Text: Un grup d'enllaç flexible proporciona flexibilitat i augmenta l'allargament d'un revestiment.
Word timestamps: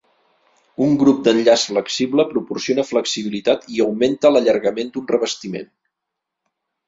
Un 0.85 0.93
grup 1.01 1.19
d'enllaç 1.25 1.65
flexible 1.71 2.25
proporciona 2.31 2.85
flexibilitat 2.87 3.69
i 3.75 3.83
augmenta 3.85 4.31
l'allargament 4.37 4.89
d'un 4.95 5.05
revestiment. 5.15 5.69